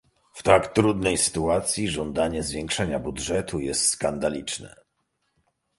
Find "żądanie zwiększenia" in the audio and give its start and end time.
1.89-2.99